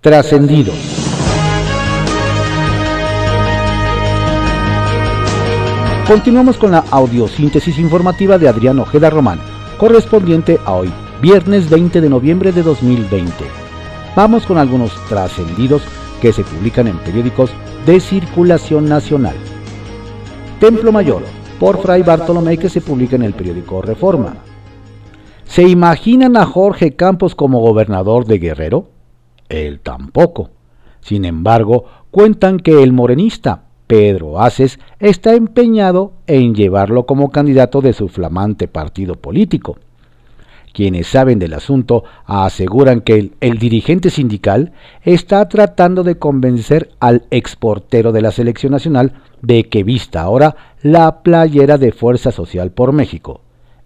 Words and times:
Trascendidos. 0.00 0.74
Continuamos 6.08 6.56
con 6.56 6.70
la 6.70 6.84
audiosíntesis 6.90 7.78
informativa 7.78 8.38
de 8.38 8.48
Adrián 8.48 8.78
Ojeda 8.78 9.10
Román, 9.10 9.40
correspondiente 9.76 10.58
a 10.64 10.72
hoy, 10.72 10.90
viernes 11.20 11.68
20 11.68 12.00
de 12.00 12.08
noviembre 12.08 12.50
de 12.50 12.62
2020. 12.62 13.30
Vamos 14.16 14.46
con 14.46 14.56
algunos 14.56 14.90
trascendidos 15.10 15.82
que 16.22 16.32
se 16.32 16.44
publican 16.44 16.88
en 16.88 16.96
periódicos 17.00 17.50
de 17.84 18.00
circulación 18.00 18.88
nacional. 18.88 19.36
Templo 20.60 20.92
Mayor, 20.92 21.24
por 21.58 21.82
Fray 21.82 22.00
Bartolomé, 22.02 22.56
que 22.56 22.70
se 22.70 22.80
publica 22.80 23.16
en 23.16 23.22
el 23.24 23.34
periódico 23.34 23.82
Reforma. 23.82 24.36
¿Se 25.44 25.68
imaginan 25.68 26.38
a 26.38 26.46
Jorge 26.46 26.96
Campos 26.96 27.34
como 27.34 27.60
gobernador 27.60 28.24
de 28.24 28.38
Guerrero? 28.38 28.99
Él 29.50 29.80
tampoco. 29.80 30.48
Sin 31.00 31.26
embargo, 31.26 31.84
cuentan 32.10 32.58
que 32.58 32.82
el 32.82 32.94
morenista 32.94 33.64
Pedro 33.86 34.40
Aces 34.40 34.78
está 35.00 35.34
empeñado 35.34 36.12
en 36.26 36.54
llevarlo 36.54 37.06
como 37.06 37.30
candidato 37.30 37.80
de 37.80 37.92
su 37.92 38.08
flamante 38.08 38.68
partido 38.68 39.16
político. 39.16 39.78
Quienes 40.72 41.08
saben 41.08 41.40
del 41.40 41.54
asunto 41.54 42.04
aseguran 42.24 43.00
que 43.00 43.14
el, 43.14 43.32
el, 43.40 43.58
dirigente 43.58 44.10
sindical 44.10 44.72
está 45.02 45.48
tratando 45.48 46.04
de 46.04 46.16
convencer 46.16 46.90
al 47.00 47.24
exportero 47.32 48.12
de 48.12 48.22
la 48.22 48.30
selección 48.30 48.70
nacional 48.70 49.14
de 49.42 49.68
que 49.68 49.82
vista 49.82 50.22
ahora 50.22 50.54
la 50.82 51.22
playera 51.22 51.76
de 51.76 51.90
Fuerza 51.90 52.30
Social 52.30 52.70
por 52.70 52.92
México, 52.92 53.40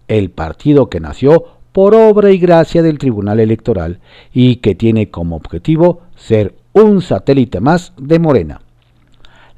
el 0.07 0.29
partido 0.29 0.87
que 0.87 0.99
nació 0.99 1.54
por 1.75 1.93
obra 1.93 2.31
y 2.31 2.37
gracia 2.37 2.81
del 2.81 2.97
Tribunal 2.97 3.41
Electoral 3.41 3.99
y 4.31 4.55
que 4.57 4.75
tiene 4.75 5.09
como 5.09 5.35
objetivo 5.35 6.03
ser 6.15 6.55
un 6.71 7.01
satélite 7.01 7.59
más 7.59 7.91
de 7.97 8.17
Morena. 8.17 8.61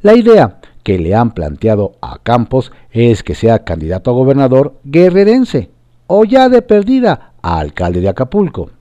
La 0.02 0.16
idea 0.16 0.58
que 0.82 0.98
le 0.98 1.14
han 1.14 1.36
planteado 1.36 1.92
a 2.02 2.18
Campos 2.24 2.72
es 2.90 3.22
que 3.22 3.36
sea 3.36 3.64
candidato 3.64 4.10
a 4.10 4.16
gobernador 4.16 4.80
guerrerense 4.84 5.70
o 6.08 6.26
ya 6.26 6.50
de 6.50 6.64
perdida 6.64 7.34
a 7.44 7.60
alcalde 7.60 8.02
de 8.02 8.10
Acapulco. 8.10 8.72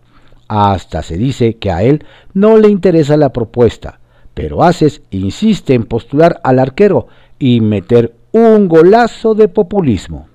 Hasta 0.49 1.03
se 1.03 1.19
dice 1.19 1.59
que 1.59 1.71
a 1.71 1.83
él 1.83 2.07
no 2.33 2.57
le 2.57 2.71
interesa 2.71 3.19
la 3.19 3.35
propuesta, 3.35 4.01
pero 4.33 4.65
Haces 4.65 5.03
insiste 5.11 5.75
en 5.75 5.85
postular 5.85 6.41
al 6.43 6.59
arquero 6.59 7.09
y 7.39 7.61
meter 7.61 8.17
un 8.33 8.67
golazo 8.67 9.35
de 9.35 9.49
populismo. 9.49 10.27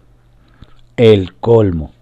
El 0.97 1.33
colmo. 1.39 1.93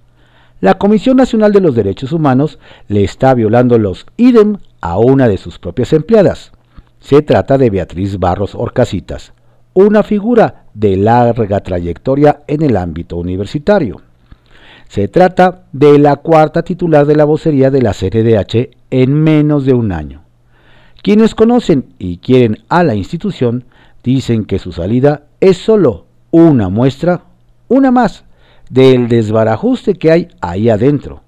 La 0.61 0.77
Comisión 0.77 1.15
Nacional 1.15 1.53
de 1.53 1.61
los 1.61 1.73
Derechos 1.73 2.11
Humanos 2.11 2.59
le 2.89 3.05
está 3.05 3.33
violando 3.33 3.77
los 3.77 4.05
idem 4.17 4.57
a 4.81 4.97
una 4.97 5.29
de 5.29 5.37
sus 5.37 5.57
propias 5.57 5.93
empleadas. 5.93 6.51
Se 6.99 7.21
trata 7.21 7.57
de 7.57 7.69
Beatriz 7.69 8.19
Barros 8.19 8.55
Orcasitas, 8.55 9.31
una 9.73 10.03
figura 10.03 10.65
de 10.73 10.97
larga 10.97 11.61
trayectoria 11.61 12.41
en 12.47 12.61
el 12.61 12.75
ámbito 12.75 13.15
universitario. 13.15 14.01
Se 14.89 15.07
trata 15.07 15.63
de 15.71 15.97
la 15.97 16.17
cuarta 16.17 16.61
titular 16.61 17.05
de 17.05 17.15
la 17.15 17.23
vocería 17.23 17.71
de 17.71 17.81
la 17.81 17.93
CNDH 17.93 18.75
en 18.89 19.13
menos 19.13 19.63
de 19.63 19.73
un 19.73 19.93
año. 19.93 20.23
Quienes 21.01 21.35
conocen 21.35 21.93
y 21.99 22.17
quieren 22.17 22.57
a 22.67 22.83
la 22.83 22.95
institución 22.95 23.63
dicen 24.03 24.43
que 24.43 24.59
su 24.59 24.73
salida 24.73 25.23
es 25.39 25.57
solo 25.57 26.05
una 26.31 26.67
muestra, 26.67 27.21
una 27.69 27.91
más, 27.91 28.25
del 28.69 29.07
desbarajuste 29.07 29.95
que 29.95 30.11
hay 30.11 30.27
ahí 30.41 30.69
adentro. 30.69 31.21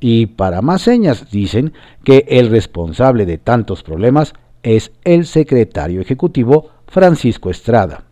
Y 0.00 0.26
para 0.26 0.62
más 0.62 0.82
señas 0.82 1.30
dicen 1.30 1.72
que 2.04 2.24
el 2.28 2.50
responsable 2.50 3.26
de 3.26 3.38
tantos 3.38 3.82
problemas 3.82 4.34
es 4.62 4.92
el 5.04 5.26
secretario 5.26 6.00
ejecutivo 6.00 6.70
Francisco 6.86 7.50
Estrada. 7.50 8.04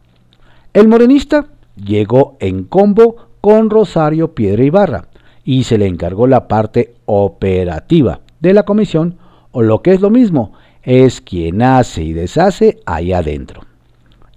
El 0.73 0.89
morenista 0.89 1.47
llegó 1.77 2.37
en 2.41 2.65
combo 2.65 3.17
con 3.41 3.71
Rosario 3.71 4.35
Piedra 4.35 4.65
Ibarra 4.65 5.09
y 5.45 5.65
se 5.65 5.79
le 5.79 5.87
encargó 5.87 6.27
la 6.27 6.49
parte 6.49 6.95
operativa 7.07 8.21
de 8.41 8.53
la 8.53 8.65
comisión 8.65 9.19
o 9.53 9.63
lo 9.63 9.81
que 9.81 9.93
es 9.93 10.01
lo 10.01 10.11
mismo, 10.11 10.53
es 10.83 11.21
quien 11.21 11.63
hace 11.63 12.03
y 12.03 12.13
deshace 12.13 12.81
ahí 12.85 13.13
adentro. 13.13 13.63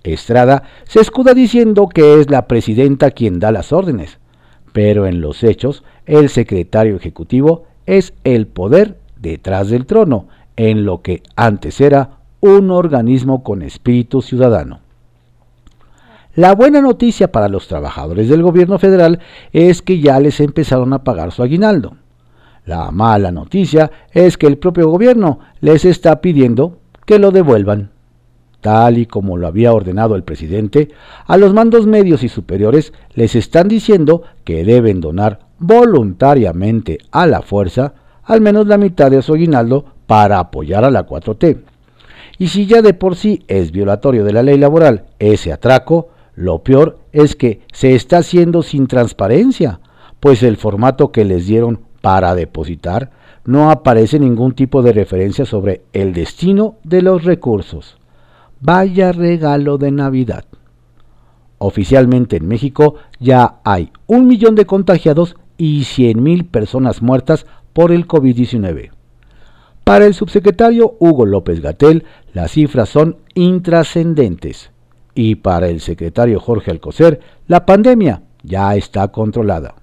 Estrada 0.03 0.63
se 0.85 1.01
escuda 1.01 1.33
diciendo 1.33 1.89
que 1.89 2.21
es 2.21 2.29
la 2.29 2.47
presidenta 2.47 3.11
quien 3.11 3.39
da 3.39 3.51
las 3.51 3.73
órdenes, 3.73 4.18
pero 4.79 5.07
en 5.07 5.19
los 5.19 5.43
hechos 5.43 5.83
el 6.05 6.29
secretario 6.29 6.95
ejecutivo 6.95 7.65
es 7.85 8.13
el 8.23 8.47
poder 8.47 8.97
detrás 9.17 9.67
del 9.67 9.85
trono 9.85 10.29
en 10.55 10.85
lo 10.85 11.01
que 11.01 11.21
antes 11.35 11.81
era 11.81 12.11
un 12.39 12.71
organismo 12.71 13.43
con 13.43 13.61
espíritu 13.61 14.21
ciudadano. 14.21 14.79
La 16.33 16.55
buena 16.55 16.79
noticia 16.79 17.29
para 17.29 17.49
los 17.49 17.67
trabajadores 17.67 18.29
del 18.29 18.41
gobierno 18.41 18.79
federal 18.79 19.19
es 19.51 19.81
que 19.81 19.99
ya 19.99 20.17
les 20.21 20.39
empezaron 20.39 20.93
a 20.93 21.03
pagar 21.03 21.33
su 21.33 21.43
aguinaldo. 21.43 21.97
La 22.65 22.89
mala 22.91 23.33
noticia 23.33 23.91
es 24.13 24.37
que 24.37 24.47
el 24.47 24.59
propio 24.59 24.87
gobierno 24.87 25.39
les 25.59 25.83
está 25.83 26.21
pidiendo 26.21 26.77
que 27.05 27.19
lo 27.19 27.31
devuelvan. 27.31 27.89
Tal 28.61 28.97
y 28.97 29.05
como 29.05 29.37
lo 29.37 29.47
había 29.47 29.73
ordenado 29.73 30.15
el 30.15 30.23
presidente, 30.23 30.89
a 31.25 31.37
los 31.37 31.53
mandos 31.53 31.87
medios 31.87 32.23
y 32.23 32.29
superiores 32.29 32.93
les 33.13 33.35
están 33.35 33.67
diciendo 33.67 34.23
que 34.43 34.65
deben 34.65 34.99
donar 34.99 35.39
voluntariamente 35.59 36.97
a 37.11 37.25
la 37.27 37.41
fuerza 37.41 37.93
al 38.23 38.41
menos 38.41 38.67
la 38.67 38.77
mitad 38.77 39.09
de 39.09 39.21
su 39.21 39.33
aguinaldo 39.33 39.85
para 40.05 40.39
apoyar 40.39 40.83
a 40.83 40.91
la 40.91 41.05
4T. 41.05 41.61
Y 42.37 42.47
si 42.47 42.67
ya 42.67 42.81
de 42.81 42.93
por 42.93 43.15
sí 43.15 43.43
es 43.47 43.71
violatorio 43.71 44.23
de 44.23 44.33
la 44.33 44.43
ley 44.43 44.57
laboral 44.57 45.05
ese 45.19 45.51
atraco, 45.51 46.09
lo 46.35 46.59
peor 46.59 46.99
es 47.11 47.35
que 47.35 47.61
se 47.73 47.95
está 47.95 48.19
haciendo 48.19 48.61
sin 48.63 48.87
transparencia, 48.87 49.81
pues 50.19 50.43
el 50.43 50.57
formato 50.57 51.11
que 51.11 51.25
les 51.25 51.47
dieron 51.47 51.81
para 52.01 52.35
depositar 52.35 53.11
no 53.45 53.71
aparece 53.71 54.19
ningún 54.19 54.53
tipo 54.53 54.81
de 54.81 54.93
referencia 54.93 55.45
sobre 55.45 55.81
el 55.91 56.13
destino 56.13 56.75
de 56.83 57.01
los 57.01 57.23
recursos. 57.23 57.98
Vaya 58.61 59.11
regalo 59.11 59.77
de 59.77 59.91
Navidad. 59.91 60.45
Oficialmente 61.57 62.37
en 62.37 62.47
México 62.47 62.95
ya 63.19 63.59
hay 63.63 63.91
un 64.07 64.27
millón 64.27 64.55
de 64.55 64.65
contagiados 64.65 65.35
y 65.57 65.81
100.000 65.81 66.49
personas 66.49 67.01
muertas 67.01 67.45
por 67.73 67.91
el 67.91 68.07
COVID-19. 68.07 68.91
Para 69.83 70.05
el 70.05 70.13
subsecretario 70.13 70.95
Hugo 70.99 71.25
López 71.25 71.61
Gatel, 71.61 72.05
las 72.33 72.51
cifras 72.51 72.89
son 72.89 73.17
intrascendentes. 73.33 74.71
Y 75.15 75.35
para 75.35 75.67
el 75.67 75.81
secretario 75.81 76.39
Jorge 76.39 76.71
Alcocer, 76.71 77.19
la 77.47 77.65
pandemia 77.65 78.21
ya 78.43 78.75
está 78.75 79.07
controlada. 79.09 79.75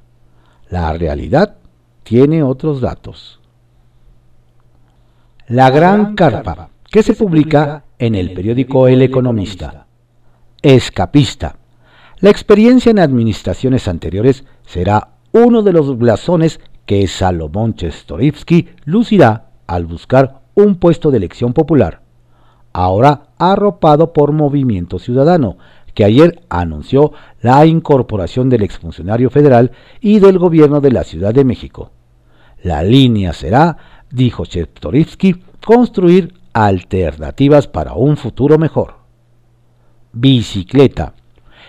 La 0.71 0.93
realidad 0.93 1.57
tiene 2.05 2.43
otros 2.43 2.81
datos. 2.81 3.41
La 5.49 5.71
Gran 5.71 6.15
Carpa, 6.15 6.71
que 6.91 7.03
se 7.03 7.15
publica 7.15 7.85
en 7.99 8.15
el 8.15 8.33
periódico 8.33 8.89
El 8.89 9.03
Economista. 9.03 9.87
Escapista. 10.63 11.57
La 12.21 12.31
experiencia 12.31 12.91
en 12.91 12.99
administraciones 12.99 13.89
anteriores 13.89 14.45
será 14.65 15.09
uno 15.33 15.63
de 15.63 15.73
los 15.73 15.97
blasones 15.99 16.61
que 16.87 17.07
Salomón 17.07 17.75
Chestorivsky 17.75 18.69
lucirá 18.85 19.51
al 19.67 19.87
buscar 19.87 20.41
un 20.55 20.77
puesto 20.77 21.11
de 21.11 21.19
elección 21.19 21.53
popular, 21.53 22.01
ahora 22.73 23.29
arropado 23.39 24.13
por 24.13 24.33
Movimiento 24.33 24.99
Ciudadano, 24.99 25.59
que 25.95 26.05
ayer 26.05 26.43
anunció 26.49 27.13
la 27.41 27.65
incorporación 27.67 28.49
del 28.49 28.63
exfuncionario 28.63 29.31
federal 29.31 29.73
y 30.01 30.21
del 30.21 30.39
gobierno 30.39 30.81
de 30.81 30.93
la 30.93 31.05
Ciudad 31.05 31.35
de 31.35 31.45
México. 31.45 31.91
La 32.63 32.83
línea 32.83 33.33
será, 33.33 33.77
dijo 34.11 34.45
Chertorivsky, 34.45 35.43
construir 35.65 36.35
alternativas 36.57 37.69
para 37.69 37.93
un 37.93 38.17
futuro 38.17 38.57
mejor. 38.57 38.95
Bicicleta. 40.15 41.13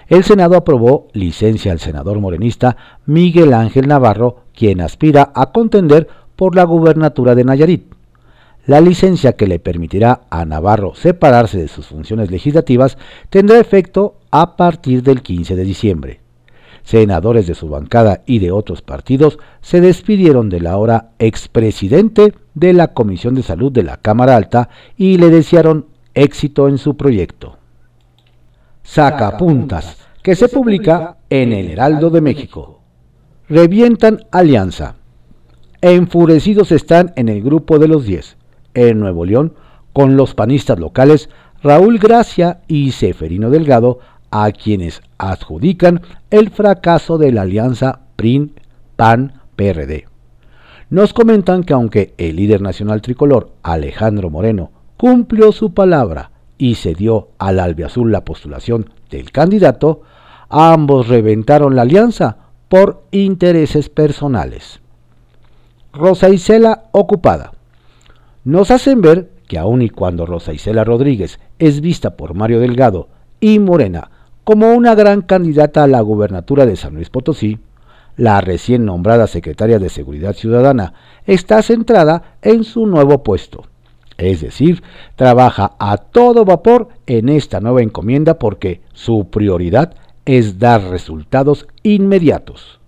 El 0.08 0.24
Senado 0.24 0.56
aprobó 0.56 1.10
licencia 1.12 1.74
al 1.74 1.80
senador 1.80 2.22
morenista 2.22 2.78
Miguel 3.06 3.54
Ángel 3.54 3.90
Navarro, 3.90 4.44
quien 4.56 4.80
aspira 4.80 5.34
a 5.36 5.52
contender 5.52 6.08
por 6.38 6.56
la 6.56 6.64
gubernatura 6.64 7.36
de 7.36 7.44
Nayarit. 7.44 7.94
La 8.66 8.80
licencia 8.80 9.34
que 9.34 9.46
le 9.48 9.60
permitirá 9.60 10.22
a 10.30 10.46
Navarro 10.46 10.96
separarse 10.96 11.58
de 11.58 11.68
sus 11.68 11.88
funciones 11.88 12.32
legislativas 12.32 12.98
tendrá 13.30 13.60
efecto 13.60 14.16
a 14.32 14.56
partir 14.56 15.04
del 15.04 15.22
15 15.22 15.58
de 15.58 15.64
diciembre. 15.66 16.22
Senadores 16.84 17.46
de 17.46 17.56
su 17.56 17.68
bancada 17.68 18.24
y 18.26 18.40
de 18.40 18.54
otros 18.54 18.82
partidos 18.82 19.38
se 19.60 19.82
despidieron 19.82 20.48
del 20.48 20.66
ahora 20.66 21.10
expresidente 21.20 22.34
de 22.60 22.74
la 22.74 22.94
Comisión 22.94 23.36
de 23.36 23.44
Salud 23.44 23.72
de 23.72 23.84
la 23.84 23.98
Cámara 23.98 24.36
Alta 24.36 24.70
y 24.96 25.18
le 25.18 25.30
desearon 25.30 25.86
éxito 26.14 26.68
en 26.68 26.78
su 26.78 26.98
proyecto. 26.98 27.58
Sacapuntas, 28.84 29.98
que 30.24 30.36
se 30.36 30.50
publica 30.50 31.18
en 31.30 31.54
el 31.54 31.70
Heraldo 31.70 32.10
de 32.10 32.22
México. 32.22 32.82
Revientan 33.48 34.26
alianza. 34.32 34.96
Enfurecidos 35.82 36.72
están 36.72 37.14
en 37.16 37.30
el 37.30 37.44
grupo 37.44 37.78
de 37.80 37.88
los 37.88 38.06
10. 38.06 38.38
en 38.74 39.00
Nuevo 39.00 39.26
León 39.26 39.54
con 39.94 40.18
los 40.18 40.34
panistas 40.34 40.80
locales 40.80 41.30
Raúl 41.64 41.98
Gracia 41.98 42.62
y 42.68 42.92
Seferino 42.92 43.50
Delgado, 43.50 44.00
a 44.30 44.52
quienes 44.52 45.02
adjudican 45.18 46.02
el 46.30 46.50
fracaso 46.50 47.18
de 47.18 47.32
la 47.32 47.44
alianza 47.44 48.02
PRIN-PAN-PRD. 48.16 50.06
Nos 50.90 51.14
comentan 51.14 51.64
que 51.64 51.74
aunque 51.74 52.14
el 52.18 52.38
líder 52.38 52.62
nacional 52.62 53.02
tricolor, 53.02 53.52
Alejandro 53.62 54.30
Moreno, 54.30 54.72
cumplió 54.96 55.52
su 55.52 55.74
palabra 55.74 56.32
y 56.58 56.76
se 56.76 56.94
dio 56.94 57.30
al 57.38 57.60
albiazul 57.60 58.12
la 58.12 58.24
postulación 58.24 58.90
del 59.10 59.32
candidato, 59.32 60.02
ambos 60.50 61.10
reventaron 61.10 61.76
la 61.76 61.82
alianza 61.82 62.38
por 62.70 63.04
intereses 63.12 63.90
personales. 63.90 64.80
Rosa 65.92 66.30
Isela 66.30 66.84
ocupada. 66.94 67.52
Nos 68.46 68.72
hacen 68.72 69.02
ver 69.02 69.30
que 69.48 69.58
aun 69.58 69.82
y 69.82 69.90
cuando 69.90 70.26
Rosa 70.26 70.54
Isela 70.54 70.86
Rodríguez 70.86 71.40
es 71.60 71.82
vista 71.82 72.16
por 72.16 72.34
Mario 72.34 72.60
Delgado 72.60 73.10
y 73.42 73.60
Morena 73.60 74.10
como 74.46 74.74
una 74.74 74.96
gran 74.96 75.22
candidata 75.22 75.84
a 75.84 75.88
la 75.88 76.00
gubernatura 76.00 76.66
de 76.66 76.78
San 76.78 76.96
Luis 76.96 77.10
Potosí, 77.10 77.60
la 78.18 78.42
recién 78.42 78.84
nombrada 78.84 79.28
secretaria 79.28 79.80
de 79.80 79.90
Seguridad 79.90 80.34
Ciudadana 80.34 80.94
está 81.26 81.62
centrada 81.62 82.38
en 82.42 82.64
su 82.64 82.86
nuevo 82.88 83.24
puesto. 83.24 83.66
Es 84.18 84.42
decir, 84.42 84.84
trabaja 85.16 85.76
a 85.80 85.98
todo 85.98 86.44
vapor 86.44 86.90
en 87.06 87.30
esta 87.30 87.60
nueva 87.60 87.84
encomienda 87.84 88.40
porque 88.40 88.82
su 88.94 89.30
prioridad 89.30 89.94
es 90.26 90.58
dar 90.58 90.82
resultados 90.90 91.68
inmediatos. 91.84 92.80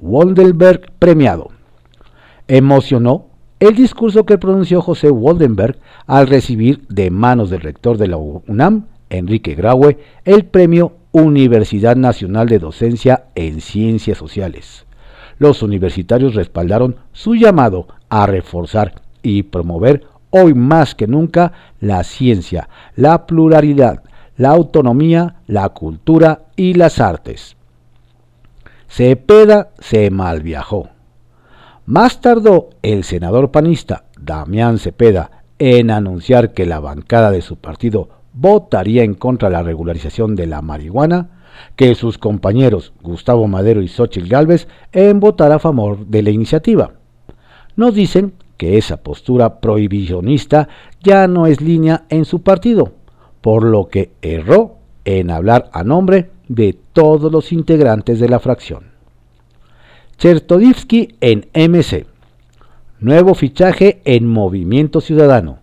Woldenberg 0.00 0.92
premiado. 0.98 1.50
Emocionó 2.48 3.26
el 3.60 3.74
discurso 3.74 4.26
que 4.26 4.38
pronunció 4.38 4.82
José 4.82 5.10
Woldenberg 5.10 5.78
al 6.06 6.26
recibir 6.26 6.86
de 6.88 7.10
manos 7.10 7.50
del 7.50 7.60
rector 7.60 7.98
de 7.98 8.08
la 8.08 8.16
UNAM, 8.16 8.86
Enrique 9.10 9.54
Graue, 9.54 9.98
el 10.24 10.44
premio 10.44 10.97
Universidad 11.12 11.96
Nacional 11.96 12.48
de 12.48 12.58
Docencia 12.58 13.24
en 13.34 13.60
Ciencias 13.60 14.18
Sociales. 14.18 14.86
Los 15.38 15.62
universitarios 15.62 16.34
respaldaron 16.34 16.96
su 17.12 17.34
llamado 17.34 17.86
a 18.08 18.26
reforzar 18.26 19.02
y 19.22 19.44
promover 19.44 20.04
hoy 20.30 20.54
más 20.54 20.94
que 20.94 21.06
nunca 21.06 21.52
la 21.80 22.04
ciencia, 22.04 22.68
la 22.94 23.26
pluralidad, 23.26 24.02
la 24.36 24.50
autonomía, 24.50 25.36
la 25.46 25.68
cultura 25.70 26.42
y 26.56 26.74
las 26.74 27.00
artes. 27.00 27.56
Cepeda 28.88 29.70
se 29.78 30.10
malviajó. 30.10 30.88
Más 31.86 32.20
tardó 32.20 32.70
el 32.82 33.04
senador 33.04 33.50
panista 33.50 34.04
Damián 34.20 34.78
Cepeda 34.78 35.30
en 35.58 35.90
anunciar 35.90 36.52
que 36.52 36.66
la 36.66 36.80
bancada 36.80 37.30
de 37.30 37.42
su 37.42 37.56
partido 37.56 38.10
votaría 38.40 39.02
en 39.02 39.14
contra 39.14 39.48
de 39.48 39.54
la 39.54 39.62
regularización 39.62 40.36
de 40.36 40.46
la 40.46 40.62
marihuana, 40.62 41.30
que 41.74 41.94
sus 41.96 42.18
compañeros 42.18 42.92
Gustavo 43.02 43.48
Madero 43.48 43.82
y 43.82 43.88
Xochitl 43.88 44.28
Gálvez 44.28 44.68
en 44.92 45.18
votar 45.18 45.50
a 45.50 45.58
favor 45.58 46.06
de 46.06 46.22
la 46.22 46.30
iniciativa. 46.30 46.92
Nos 47.74 47.94
dicen 47.94 48.34
que 48.56 48.78
esa 48.78 48.98
postura 48.98 49.60
prohibicionista 49.60 50.68
ya 51.02 51.26
no 51.26 51.46
es 51.46 51.60
línea 51.60 52.04
en 52.10 52.24
su 52.24 52.42
partido, 52.42 52.92
por 53.40 53.64
lo 53.64 53.88
que 53.88 54.10
erró 54.22 54.76
en 55.04 55.30
hablar 55.30 55.68
a 55.72 55.82
nombre 55.82 56.30
de 56.48 56.78
todos 56.92 57.32
los 57.32 57.52
integrantes 57.52 58.20
de 58.20 58.28
la 58.28 58.38
fracción. 58.38 58.92
Chertodivsky 60.16 61.16
en 61.20 61.48
MC. 61.54 62.06
Nuevo 63.00 63.34
fichaje 63.34 64.00
en 64.04 64.26
Movimiento 64.26 65.00
Ciudadano. 65.00 65.58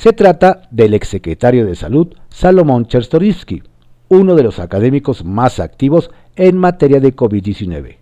Se 0.00 0.14
trata 0.14 0.62
del 0.70 0.94
exsecretario 0.94 1.66
de 1.66 1.74
Salud 1.74 2.14
Salomón 2.30 2.86
Chertorivsky, 2.86 3.62
uno 4.08 4.34
de 4.34 4.42
los 4.42 4.58
académicos 4.58 5.26
más 5.26 5.60
activos 5.60 6.10
en 6.36 6.56
materia 6.56 7.00
de 7.00 7.14
COVID-19. 7.14 7.96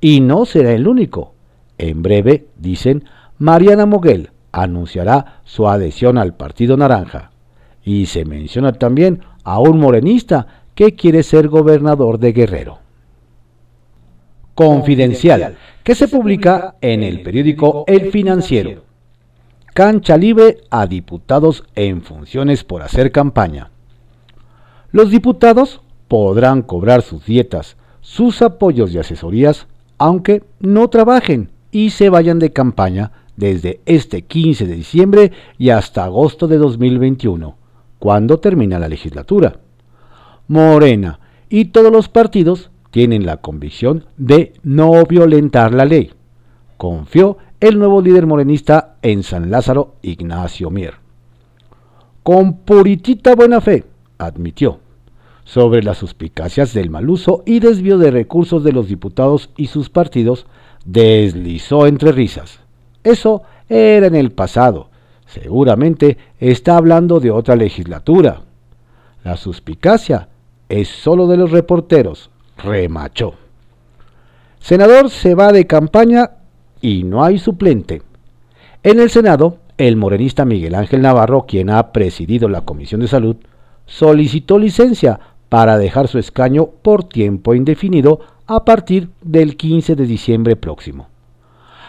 Y 0.00 0.22
no 0.22 0.46
será 0.46 0.72
el 0.72 0.88
único. 0.88 1.34
En 1.76 2.00
breve, 2.00 2.46
dicen, 2.56 3.04
Mariana 3.36 3.84
Moguel 3.84 4.30
anunciará 4.50 5.42
su 5.44 5.68
adhesión 5.68 6.16
al 6.16 6.32
Partido 6.32 6.78
Naranja. 6.78 7.32
Y 7.84 8.06
se 8.06 8.24
menciona 8.24 8.72
también 8.72 9.20
a 9.44 9.58
un 9.58 9.78
morenista 9.78 10.46
que 10.74 10.94
quiere 10.94 11.22
ser 11.22 11.48
gobernador 11.48 12.18
de 12.18 12.32
Guerrero. 12.32 12.78
Confidencial, 14.54 15.58
que 15.84 15.94
se 15.94 16.08
publica 16.08 16.76
en 16.80 17.02
el 17.02 17.20
periódico 17.20 17.84
El 17.86 18.10
Financiero. 18.10 18.89
Cancha 19.80 20.18
libre 20.18 20.58
a 20.68 20.86
diputados 20.86 21.64
en 21.74 22.02
funciones 22.02 22.64
por 22.64 22.82
hacer 22.82 23.12
campaña. 23.12 23.70
Los 24.92 25.10
diputados 25.10 25.80
podrán 26.06 26.60
cobrar 26.60 27.00
sus 27.00 27.24
dietas, 27.24 27.78
sus 28.02 28.42
apoyos 28.42 28.92
y 28.92 28.98
asesorías, 28.98 29.68
aunque 29.96 30.44
no 30.58 30.90
trabajen 30.90 31.50
y 31.70 31.88
se 31.88 32.10
vayan 32.10 32.38
de 32.38 32.52
campaña 32.52 33.12
desde 33.36 33.80
este 33.86 34.20
15 34.20 34.66
de 34.66 34.74
diciembre 34.74 35.32
y 35.56 35.70
hasta 35.70 36.04
agosto 36.04 36.46
de 36.46 36.58
2021, 36.58 37.56
cuando 37.98 38.38
termina 38.38 38.78
la 38.78 38.88
legislatura. 38.88 39.60
Morena 40.46 41.20
y 41.48 41.64
todos 41.64 41.90
los 41.90 42.10
partidos 42.10 42.70
tienen 42.90 43.24
la 43.24 43.38
convicción 43.38 44.04
de 44.18 44.52
no 44.62 45.06
violentar 45.06 45.72
la 45.72 45.86
ley, 45.86 46.12
confió 46.76 47.38
el 47.60 47.78
nuevo 47.78 48.00
líder 48.00 48.26
morenista 48.26 48.96
en 49.02 49.22
San 49.22 49.50
Lázaro, 49.50 49.96
Ignacio 50.00 50.70
Mier. 50.70 50.94
Con 52.22 52.58
puritita 52.58 53.34
buena 53.34 53.60
fe, 53.60 53.84
admitió, 54.16 54.80
sobre 55.44 55.82
las 55.82 55.98
suspicacias 55.98 56.72
del 56.72 56.90
mal 56.90 57.10
uso 57.10 57.42
y 57.44 57.60
desvío 57.60 57.98
de 57.98 58.10
recursos 58.10 58.64
de 58.64 58.72
los 58.72 58.88
diputados 58.88 59.50
y 59.56 59.66
sus 59.66 59.90
partidos, 59.90 60.46
deslizó 60.86 61.86
entre 61.86 62.12
risas. 62.12 62.60
Eso 63.04 63.42
era 63.68 64.06
en 64.06 64.14
el 64.14 64.32
pasado. 64.32 64.88
Seguramente 65.26 66.16
está 66.38 66.76
hablando 66.76 67.20
de 67.20 67.30
otra 67.30 67.56
legislatura. 67.56 68.42
La 69.22 69.36
suspicacia 69.36 70.28
es 70.68 70.88
solo 70.88 71.26
de 71.26 71.36
los 71.36 71.50
reporteros, 71.50 72.30
remachó. 72.56 73.34
Senador 74.60 75.10
se 75.10 75.34
va 75.34 75.52
de 75.52 75.66
campaña 75.66 76.30
y 76.80 77.04
no 77.04 77.24
hay 77.24 77.38
suplente. 77.38 78.02
En 78.82 79.00
el 79.00 79.10
Senado, 79.10 79.58
el 79.78 79.96
morenista 79.96 80.44
Miguel 80.44 80.74
Ángel 80.74 81.02
Navarro, 81.02 81.46
quien 81.46 81.70
ha 81.70 81.92
presidido 81.92 82.48
la 82.48 82.62
Comisión 82.62 83.00
de 83.00 83.08
Salud, 83.08 83.36
solicitó 83.86 84.58
licencia 84.58 85.20
para 85.48 85.78
dejar 85.78 86.08
su 86.08 86.18
escaño 86.18 86.66
por 86.82 87.04
tiempo 87.04 87.54
indefinido 87.54 88.20
a 88.46 88.64
partir 88.64 89.10
del 89.22 89.56
15 89.56 89.96
de 89.96 90.06
diciembre 90.06 90.56
próximo. 90.56 91.08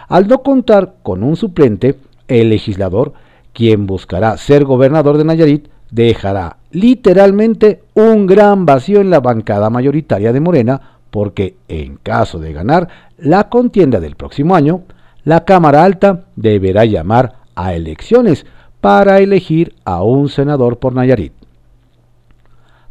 Al 0.07 0.27
no 0.27 0.41
contar 0.41 0.95
con 1.03 1.23
un 1.23 1.35
suplente, 1.35 1.95
el 2.27 2.49
legislador, 2.49 3.13
quien 3.53 3.87
buscará 3.87 4.35
ser 4.37 4.65
gobernador 4.65 5.17
de 5.17 5.25
Nayarit, 5.25 5.67
dejará 5.89 6.57
literalmente 6.71 7.83
un 7.93 8.25
gran 8.25 8.65
vacío 8.65 9.01
en 9.01 9.09
la 9.09 9.19
bancada 9.19 9.69
mayoritaria 9.69 10.33
de 10.33 10.39
Morena, 10.39 10.99
porque 11.11 11.57
en 11.67 11.97
caso 11.97 12.39
de 12.39 12.53
ganar 12.53 12.87
la 13.17 13.49
contienda 13.49 13.99
del 13.99 14.15
próximo 14.15 14.55
año, 14.55 14.83
la 15.23 15.45
Cámara 15.45 15.83
Alta 15.83 16.25
deberá 16.35 16.85
llamar 16.85 17.41
a 17.53 17.75
elecciones 17.75 18.45
para 18.79 19.19
elegir 19.19 19.75
a 19.85 20.01
un 20.01 20.29
senador 20.29 20.79
por 20.79 20.95
Nayarit. 20.95 21.33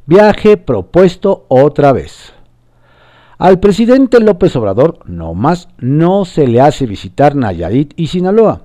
Viaje 0.06 0.56
propuesto 0.56 1.46
otra 1.48 1.92
vez. 1.92 2.32
Al 3.38 3.58
presidente 3.58 4.20
López 4.20 4.54
Obrador 4.54 4.98
nomás 5.06 5.68
no 5.78 6.24
se 6.24 6.46
le 6.46 6.60
hace 6.60 6.86
visitar 6.86 7.34
Nayarit 7.34 7.94
y 7.96 8.08
Sinaloa. 8.08 8.62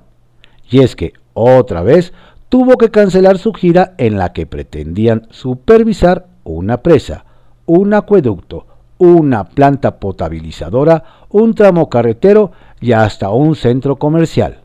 Y 0.70 0.82
es 0.82 0.96
que 0.96 1.14
otra 1.34 1.82
vez 1.82 2.14
tuvo 2.50 2.78
que 2.78 2.92
cancelar 2.92 3.38
su 3.38 3.54
gira 3.54 3.96
en 3.98 4.18
la 4.18 4.34
que 4.34 4.46
pretendían 4.46 5.28
supervisar 5.30 6.28
una 6.44 6.84
presa, 6.84 7.26
un 7.66 7.94
acueducto, 7.94 8.68
una 8.98 9.46
planta 9.46 10.00
potabilizadora, 10.00 11.04
un 11.30 11.54
tramo 11.54 11.90
carretero 11.90 12.52
y 12.80 12.94
hasta 12.94 13.30
un 13.30 13.56
centro 13.56 13.98
comercial. 13.98 14.62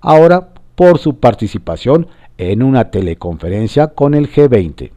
Ahora 0.00 0.48
por 0.74 0.98
su 0.98 1.18
participación 1.18 2.06
en 2.38 2.62
una 2.62 2.90
teleconferencia 2.90 3.88
con 3.88 4.14
el 4.14 4.32
G20. 4.32 4.92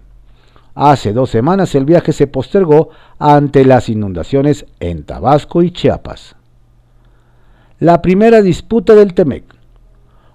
Hace 0.76 1.14
dos 1.14 1.30
semanas 1.30 1.76
el 1.76 1.86
viaje 1.86 2.14
se 2.14 2.26
postergó 2.26 2.90
ante 3.20 3.66
las 3.66 3.90
inundaciones 3.90 4.66
en 4.80 5.04
Tabasco 5.04 5.62
y 5.62 5.72
Chiapas. 5.72 6.36
La 7.80 8.02
primera 8.02 8.42
disputa 8.42 8.96
del 8.96 9.14
TEMEC. 9.14 9.44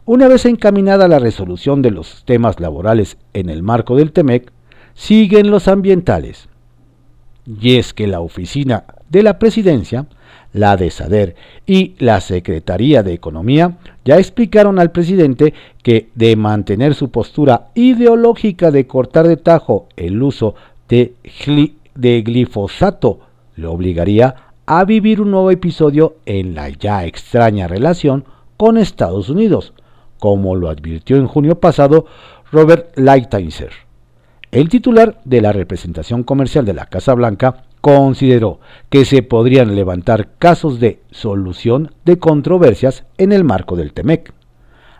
Una 0.04 0.28
vez 0.28 0.44
encaminada 0.44 1.08
la 1.08 1.18
resolución 1.18 1.82
de 1.82 1.90
los 1.90 2.24
temas 2.24 2.60
laborales 2.60 3.16
en 3.32 3.48
el 3.48 3.62
marco 3.62 3.96
del 3.96 4.12
TEMEC, 4.12 4.52
siguen 4.94 5.50
los 5.50 5.66
ambientales. 5.66 6.48
Y 7.48 7.76
es 7.76 7.94
que 7.94 8.06
la 8.06 8.20
oficina 8.20 8.84
de 9.08 9.22
la 9.22 9.38
presidencia 9.38 10.06
la 10.52 10.76
de 10.76 10.90
SADER 10.90 11.34
y 11.66 11.94
la 11.98 12.20
Secretaría 12.20 13.02
de 13.02 13.12
Economía 13.12 13.76
ya 14.04 14.18
explicaron 14.18 14.78
al 14.78 14.90
presidente 14.92 15.54
que 15.82 16.08
de 16.14 16.36
mantener 16.36 16.94
su 16.94 17.10
postura 17.10 17.68
ideológica 17.74 18.70
de 18.70 18.86
cortar 18.86 19.28
de 19.28 19.36
tajo 19.36 19.88
el 19.96 20.22
uso 20.22 20.54
de, 20.88 21.14
glifosato 21.94 23.20
le 23.56 23.66
obligaría 23.66 24.34
a 24.64 24.84
vivir 24.84 25.20
un 25.20 25.30
nuevo 25.30 25.50
episodio 25.50 26.16
en 26.26 26.54
la 26.54 26.68
ya 26.68 27.04
extraña 27.04 27.68
relación 27.68 28.24
con 28.56 28.78
Estados 28.78 29.28
Unidos, 29.28 29.72
como 30.18 30.56
lo 30.56 30.68
advirtió 30.68 31.16
en 31.16 31.26
junio 31.26 31.60
pasado 31.60 32.06
Robert 32.50 32.92
Lighthizer. 32.96 33.87
El 34.50 34.70
titular 34.70 35.20
de 35.26 35.42
la 35.42 35.52
representación 35.52 36.22
comercial 36.22 36.64
de 36.64 36.72
la 36.72 36.86
Casa 36.86 37.12
Blanca 37.12 37.64
consideró 37.82 38.60
que 38.88 39.04
se 39.04 39.22
podrían 39.22 39.74
levantar 39.74 40.30
casos 40.38 40.80
de 40.80 41.00
solución 41.10 41.92
de 42.06 42.18
controversias 42.18 43.04
en 43.18 43.32
el 43.32 43.44
marco 43.44 43.76
del 43.76 43.92
TEMEC. 43.92 44.32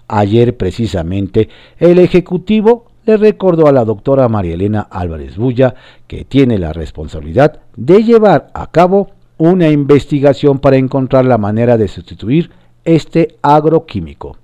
Ayer 0.07 0.57
precisamente 0.57 1.49
el 1.79 1.99
Ejecutivo 1.99 2.91
le 3.07 3.17
recordó 3.17 3.69
a 3.69 3.73
la 3.73 3.87
doctora 3.87 4.29
María 4.29 4.53
Elena 4.53 4.81
Álvarez 4.91 5.39
Bulla 5.39 5.75
que 6.07 6.27
tiene 6.27 6.59
la 6.59 6.75
responsabilidad 6.75 7.61
de 7.75 8.05
llevar 8.05 8.51
a 8.53 8.71
cabo 8.71 9.13
una 9.39 9.71
investigación 9.71 10.59
para 10.59 10.77
encontrar 10.77 11.25
la 11.25 11.39
manera 11.39 11.79
de 11.79 11.89
sustituir 11.89 12.51
este 12.85 13.37
agroquímico. 13.41 14.37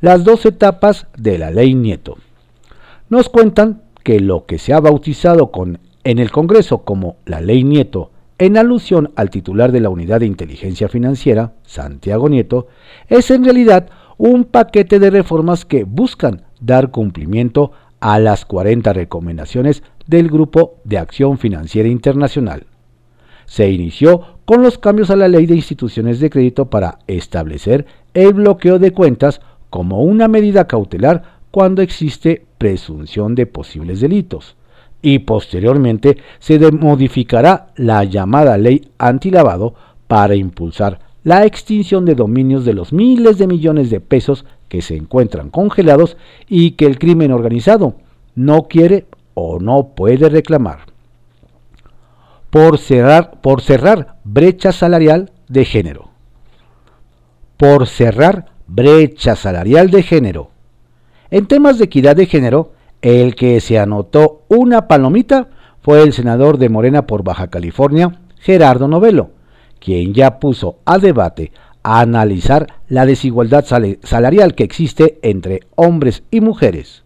Las 0.00 0.22
dos 0.22 0.46
etapas 0.46 1.08
de 1.16 1.38
la 1.38 1.50
ley 1.50 1.74
Nieto. 1.74 2.16
Nos 3.08 3.28
cuentan 3.28 3.82
que 4.02 4.18
lo 4.18 4.46
que 4.46 4.58
se 4.58 4.72
ha 4.72 4.80
bautizado 4.80 5.52
con 5.52 5.78
en 6.02 6.18
el 6.18 6.30
Congreso 6.30 6.78
como 6.78 7.16
la 7.24 7.40
Ley 7.40 7.64
Nieto, 7.64 8.10
en 8.38 8.56
alusión 8.56 9.12
al 9.16 9.30
titular 9.30 9.72
de 9.72 9.80
la 9.80 9.90
Unidad 9.90 10.20
de 10.20 10.26
Inteligencia 10.26 10.88
Financiera, 10.88 11.54
Santiago 11.64 12.28
Nieto, 12.28 12.66
es 13.08 13.30
en 13.30 13.44
realidad 13.44 13.88
un 14.18 14.44
paquete 14.44 14.98
de 14.98 15.10
reformas 15.10 15.64
que 15.64 15.84
buscan 15.84 16.42
dar 16.60 16.90
cumplimiento 16.90 17.72
a 18.00 18.18
las 18.18 18.44
40 18.44 18.92
recomendaciones 18.92 19.82
del 20.06 20.28
Grupo 20.28 20.76
de 20.84 20.98
Acción 20.98 21.38
Financiera 21.38 21.88
Internacional. 21.88 22.66
Se 23.46 23.70
inició 23.70 24.38
con 24.44 24.62
los 24.62 24.78
cambios 24.78 25.10
a 25.10 25.16
la 25.16 25.28
Ley 25.28 25.46
de 25.46 25.54
Instituciones 25.54 26.18
de 26.18 26.30
Crédito 26.30 26.70
para 26.70 26.98
establecer 27.06 27.86
el 28.14 28.32
bloqueo 28.34 28.78
de 28.78 28.92
cuentas 28.92 29.40
como 29.70 30.02
una 30.02 30.28
medida 30.28 30.66
cautelar 30.66 31.36
cuando 31.50 31.82
existe 31.82 32.45
presunción 32.58 33.34
de 33.34 33.46
posibles 33.46 34.00
delitos 34.00 34.56
y 35.02 35.20
posteriormente 35.20 36.16
se 36.38 36.58
modificará 36.72 37.68
la 37.76 38.04
llamada 38.04 38.56
ley 38.56 38.88
antilavado 38.98 39.74
para 40.08 40.34
impulsar 40.34 41.00
la 41.22 41.44
extinción 41.44 42.04
de 42.04 42.14
dominios 42.14 42.64
de 42.64 42.72
los 42.72 42.92
miles 42.92 43.38
de 43.38 43.46
millones 43.46 43.90
de 43.90 44.00
pesos 44.00 44.44
que 44.68 44.82
se 44.82 44.96
encuentran 44.96 45.50
congelados 45.50 46.16
y 46.48 46.72
que 46.72 46.86
el 46.86 46.98
crimen 46.98 47.32
organizado 47.32 47.96
no 48.34 48.68
quiere 48.68 49.06
o 49.34 49.58
no 49.58 49.88
puede 49.94 50.28
reclamar. 50.28 50.80
Por 52.50 52.78
cerrar, 52.78 53.40
por 53.40 53.60
cerrar 53.60 54.16
brecha 54.24 54.72
salarial 54.72 55.32
de 55.48 55.64
género. 55.64 56.10
Por 57.56 57.86
cerrar 57.86 58.46
brecha 58.66 59.36
salarial 59.36 59.90
de 59.90 60.02
género. 60.02 60.50
En 61.30 61.46
temas 61.46 61.78
de 61.78 61.84
equidad 61.84 62.16
de 62.16 62.26
género, 62.26 62.72
el 63.02 63.34
que 63.34 63.60
se 63.60 63.78
anotó 63.78 64.42
una 64.48 64.88
palomita 64.88 65.48
fue 65.80 66.02
el 66.02 66.12
senador 66.12 66.58
de 66.58 66.68
Morena 66.68 67.06
por 67.06 67.24
Baja 67.24 67.48
California, 67.48 68.20
Gerardo 68.38 68.88
Novelo, 68.88 69.30
quien 69.80 70.14
ya 70.14 70.38
puso 70.38 70.78
a 70.84 70.98
debate 70.98 71.52
a 71.82 72.00
analizar 72.00 72.66
la 72.88 73.06
desigualdad 73.06 73.64
salarial 74.02 74.54
que 74.54 74.64
existe 74.64 75.18
entre 75.22 75.60
hombres 75.74 76.22
y 76.30 76.40
mujeres. 76.40 77.04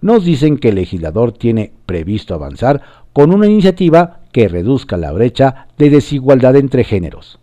Nos 0.00 0.24
dicen 0.24 0.58
que 0.58 0.70
el 0.70 0.76
legislador 0.76 1.32
tiene 1.32 1.72
previsto 1.86 2.34
avanzar 2.34 2.82
con 3.12 3.32
una 3.32 3.46
iniciativa 3.46 4.20
que 4.32 4.48
reduzca 4.48 4.96
la 4.96 5.12
brecha 5.12 5.66
de 5.76 5.90
desigualdad 5.90 6.56
entre 6.56 6.84
géneros. 6.84 7.38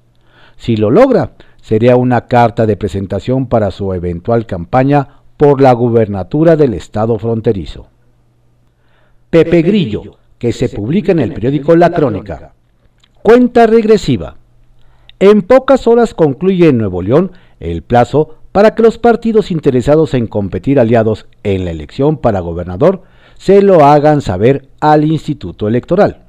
Si 0.55 0.75
lo 0.75 0.89
logra, 0.89 1.33
sería 1.61 1.95
una 1.95 2.27
carta 2.27 2.65
de 2.65 2.77
presentación 2.77 3.47
para 3.47 3.71
su 3.71 3.93
eventual 3.93 4.45
campaña 4.45 5.16
por 5.37 5.61
la 5.61 5.71
gubernatura 5.73 6.55
del 6.55 6.73
estado 6.73 7.17
fronterizo. 7.19 7.87
Pepe 9.29 9.61
Grillo, 9.61 10.17
que 10.37 10.51
se 10.51 10.69
publica 10.69 11.11
en 11.11 11.19
el 11.19 11.33
periódico 11.33 11.75
La 11.75 11.91
Crónica. 11.91 12.53
Cuenta 13.21 13.67
regresiva. 13.67 14.37
En 15.19 15.41
pocas 15.41 15.87
horas 15.87 16.13
concluye 16.13 16.69
en 16.69 16.77
Nuevo 16.77 17.01
León 17.01 17.31
el 17.59 17.81
plazo 17.81 18.35
para 18.51 18.73
que 18.73 18.83
los 18.83 18.97
partidos 18.97 19.51
interesados 19.51 20.13
en 20.13 20.27
competir 20.27 20.79
aliados 20.79 21.27
en 21.43 21.65
la 21.65 21.71
elección 21.71 22.17
para 22.17 22.39
gobernador 22.39 23.03
se 23.37 23.61
lo 23.61 23.85
hagan 23.85 24.21
saber 24.21 24.69
al 24.79 25.05
Instituto 25.05 25.67
Electoral. 25.67 26.23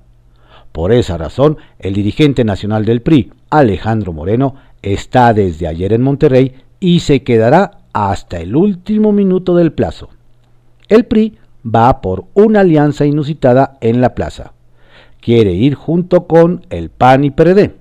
Por 0.72 0.92
esa 0.92 1.16
razón, 1.16 1.56
el 1.78 1.94
dirigente 1.94 2.44
nacional 2.44 2.84
del 2.84 3.00
PRI, 3.00 3.32
Alejandro 3.50 4.12
Moreno, 4.12 4.56
está 4.82 5.32
desde 5.32 5.66
ayer 5.66 5.92
en 5.92 6.02
Monterrey 6.02 6.54
y 6.80 7.00
se 7.00 7.22
quedará 7.22 7.77
hasta 7.98 8.38
el 8.38 8.54
último 8.54 9.10
minuto 9.12 9.56
del 9.56 9.72
plazo. 9.72 10.08
El 10.88 11.06
PRI 11.06 11.36
va 11.66 12.00
por 12.00 12.26
una 12.34 12.60
alianza 12.60 13.04
inusitada 13.04 13.76
en 13.80 14.00
la 14.00 14.14
plaza. 14.14 14.52
Quiere 15.20 15.52
ir 15.52 15.74
junto 15.74 16.28
con 16.28 16.64
el 16.70 16.90
PAN 16.90 17.24
y 17.24 17.30
PRD. 17.30 17.74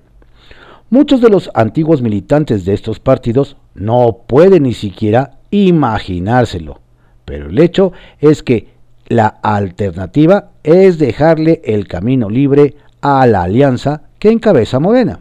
Muchos 0.90 1.20
de 1.20 1.30
los 1.30 1.50
antiguos 1.54 2.02
militantes 2.02 2.64
de 2.64 2.74
estos 2.74 2.98
partidos 2.98 3.56
no 3.74 4.24
pueden 4.26 4.64
ni 4.64 4.74
siquiera 4.74 5.38
imaginárselo, 5.50 6.80
pero 7.24 7.48
el 7.48 7.58
hecho 7.60 7.92
es 8.18 8.42
que 8.42 8.70
la 9.06 9.26
alternativa 9.26 10.50
es 10.64 10.98
dejarle 10.98 11.62
el 11.64 11.86
camino 11.86 12.28
libre 12.28 12.74
a 13.00 13.24
la 13.26 13.42
alianza 13.42 14.02
que 14.18 14.30
encabeza 14.30 14.80
Morena. 14.80 15.20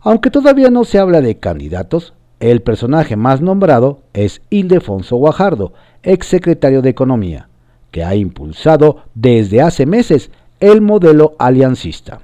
Aunque 0.00 0.30
todavía 0.30 0.70
no 0.70 0.84
se 0.84 0.98
habla 0.98 1.20
de 1.20 1.38
candidatos, 1.38 2.14
el 2.40 2.62
personaje 2.62 3.16
más 3.16 3.40
nombrado 3.40 4.00
es 4.12 4.42
Ildefonso 4.50 5.16
Guajardo, 5.16 5.72
exsecretario 6.02 6.82
de 6.82 6.90
Economía, 6.90 7.48
que 7.90 8.04
ha 8.04 8.14
impulsado 8.14 9.02
desde 9.14 9.60
hace 9.60 9.86
meses 9.86 10.30
el 10.60 10.80
modelo 10.80 11.34
aliancista. 11.38 12.20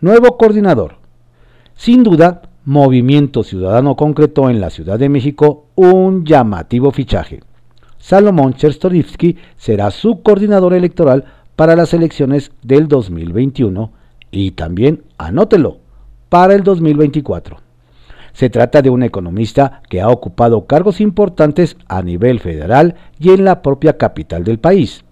Nuevo 0.00 0.36
coordinador. 0.36 0.96
Sin 1.74 2.02
duda, 2.02 2.42
Movimiento 2.64 3.42
Ciudadano 3.42 3.96
concretó 3.96 4.50
en 4.50 4.60
la 4.60 4.70
Ciudad 4.70 4.98
de 4.98 5.08
México 5.08 5.66
un 5.74 6.24
llamativo 6.24 6.92
fichaje. 6.92 7.40
Salomón 7.98 8.54
Cherstorivsky 8.54 9.36
será 9.56 9.90
su 9.90 10.22
coordinador 10.22 10.74
electoral 10.74 11.24
para 11.56 11.76
las 11.76 11.94
elecciones 11.94 12.52
del 12.62 12.88
2021 12.88 13.92
y 14.30 14.52
también, 14.52 15.04
anótelo, 15.18 15.78
para 16.28 16.54
el 16.54 16.62
2024. 16.62 17.61
Se 18.32 18.50
trata 18.50 18.82
de 18.82 18.90
un 18.90 19.02
economista 19.02 19.82
que 19.88 20.00
ha 20.00 20.08
ocupado 20.08 20.66
cargos 20.66 21.00
importantes 21.00 21.76
a 21.88 22.02
nivel 22.02 22.40
federal 22.40 22.94
y 23.18 23.30
en 23.30 23.44
la 23.44 23.62
propia 23.62 23.98
capital 23.98 24.44
del 24.44 24.58
país. 24.58 25.04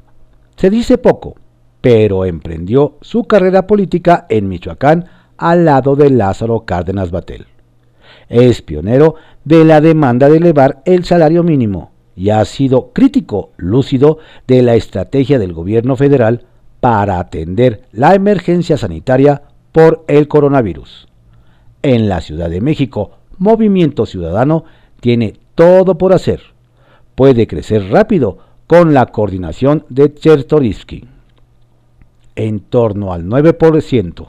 Se 0.57 0.71
dice 0.71 0.99
poco, 0.99 1.37
pero 1.81 2.25
emprendió 2.25 2.99
su 3.01 3.25
carrera 3.25 3.67
política 3.67 4.27
en 4.29 4.49
Michoacán 4.49 5.07
al 5.37 5.65
lado 5.65 5.97
de 5.97 6.11
Lázaro 6.11 6.65
Cárdenas 6.65 7.11
Batel. 7.11 7.47
Es 8.29 8.63
pionero 8.63 9.17
de 9.45 9.65
la 9.65 9.81
demanda 9.81 10.29
de 10.29 10.37
elevar 10.37 10.83
el 10.85 11.05
salario 11.05 11.43
mínimo 11.43 11.93
y 12.15 12.31
ha 12.31 12.45
sido 12.45 12.93
crítico 12.93 13.51
lúcido 13.57 14.19
de 14.47 14.63
la 14.63 14.75
estrategia 14.75 15.39
del 15.39 15.53
gobierno 15.53 15.97
federal 15.97 16.45
para 16.81 17.19
atender 17.19 17.83
la 17.93 18.15
emergencia 18.15 18.77
sanitaria 18.77 19.43
por 19.73 20.05
el 20.09 20.29
coronavirus. 20.29 21.10
En 21.83 22.09
la 22.09 22.21
Ciudad 22.21 22.51
de 22.51 22.61
México, 22.61 23.13
Movimiento 23.39 24.05
Ciudadano 24.05 24.65
tiene 25.01 25.35
todo 25.55 25.97
por 25.97 26.13
hacer. 26.13 26.41
Puede 27.15 27.47
crecer 27.47 27.91
rápido 27.91 28.39
con 28.67 28.93
la 28.93 29.07
coordinación 29.07 29.85
de 29.89 30.13
Chertorivsky. 30.15 31.09
En 32.37 32.61
torno 32.61 33.13
al 33.13 33.25
9%. 33.25 34.29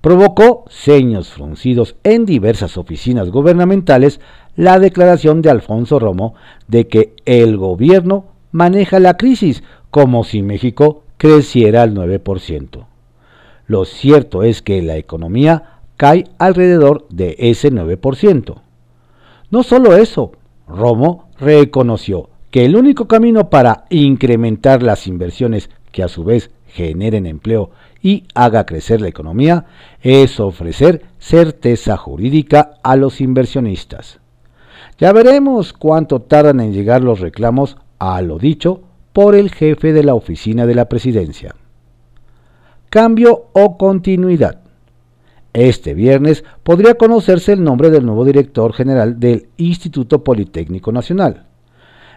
Provocó 0.00 0.64
ceños 0.68 1.28
fruncidos 1.28 1.96
en 2.04 2.24
diversas 2.24 2.76
oficinas 2.76 3.30
gubernamentales 3.30 4.20
la 4.54 4.78
declaración 4.78 5.42
de 5.42 5.50
Alfonso 5.50 5.98
Romo 5.98 6.34
de 6.68 6.86
que 6.86 7.14
el 7.24 7.56
gobierno 7.56 8.26
maneja 8.52 9.00
la 9.00 9.16
crisis 9.16 9.64
como 9.90 10.22
si 10.22 10.42
México 10.42 11.02
creciera 11.16 11.82
al 11.82 11.94
9%. 11.94 12.86
Lo 13.66 13.84
cierto 13.86 14.42
es 14.42 14.62
que 14.62 14.82
la 14.82 14.96
economía 14.96 15.73
cae 15.96 16.24
alrededor 16.38 17.06
de 17.10 17.36
ese 17.38 17.72
9%. 17.72 18.60
No 19.50 19.62
solo 19.62 19.96
eso, 19.96 20.32
Romo 20.66 21.28
reconoció 21.38 22.30
que 22.50 22.64
el 22.64 22.76
único 22.76 23.06
camino 23.08 23.50
para 23.50 23.84
incrementar 23.90 24.82
las 24.82 25.06
inversiones 25.06 25.70
que 25.92 26.02
a 26.02 26.08
su 26.08 26.24
vez 26.24 26.50
generen 26.66 27.26
empleo 27.26 27.70
y 28.02 28.24
haga 28.34 28.66
crecer 28.66 29.00
la 29.00 29.08
economía 29.08 29.66
es 30.02 30.40
ofrecer 30.40 31.02
certeza 31.18 31.96
jurídica 31.96 32.74
a 32.82 32.96
los 32.96 33.20
inversionistas. 33.20 34.20
Ya 34.98 35.12
veremos 35.12 35.72
cuánto 35.72 36.20
tardan 36.20 36.60
en 36.60 36.72
llegar 36.72 37.02
los 37.02 37.20
reclamos 37.20 37.76
a 37.98 38.20
lo 38.22 38.38
dicho 38.38 38.82
por 39.12 39.34
el 39.34 39.50
jefe 39.50 39.92
de 39.92 40.02
la 40.02 40.14
oficina 40.14 40.66
de 40.66 40.74
la 40.74 40.88
presidencia. 40.88 41.54
Cambio 42.90 43.46
o 43.52 43.76
continuidad. 43.76 44.63
Este 45.54 45.94
viernes 45.94 46.42
podría 46.64 46.94
conocerse 46.94 47.52
el 47.52 47.62
nombre 47.62 47.90
del 47.90 48.04
nuevo 48.04 48.24
director 48.24 48.72
general 48.72 49.20
del 49.20 49.46
Instituto 49.56 50.24
Politécnico 50.24 50.90
Nacional. 50.90 51.46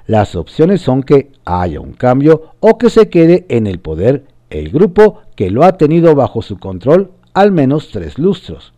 Las 0.07 0.35
opciones 0.35 0.81
son 0.81 1.03
que 1.03 1.31
haya 1.45 1.79
un 1.79 1.93
cambio 1.93 2.55
o 2.59 2.79
que 2.79 2.89
se 2.89 3.09
quede 3.09 3.45
en 3.49 3.67
el 3.67 3.79
poder 3.79 4.25
el 4.49 4.71
grupo 4.71 5.19
que 5.35 5.51
lo 5.51 5.63
ha 5.63 5.77
tenido 5.77 6.15
bajo 6.15 6.41
su 6.41 6.57
control 6.57 7.11
al 7.35 7.51
menos 7.51 7.91
tres 7.91 8.17
lustros. 8.17 8.73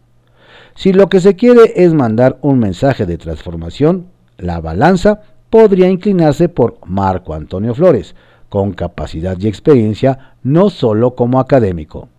Si 0.76 0.92
lo 0.92 1.08
que 1.08 1.22
se 1.22 1.38
quiere 1.38 1.72
es 1.78 1.94
mandar 1.94 2.38
un 2.42 2.60
mensaje 2.60 3.06
de 3.06 3.18
transformación, 3.18 4.08
la 4.38 4.60
balanza 4.60 5.22
podría 5.50 5.88
inclinarse 5.88 6.50
por 6.50 6.80
Marco 6.86 7.34
Antonio 7.34 7.74
Flores, 7.74 8.14
con 8.50 8.74
capacidad 8.74 9.38
y 9.40 9.48
experiencia 9.48 10.36
no 10.44 10.70
solo 10.70 11.16
como 11.16 11.40
académico. 11.40 12.10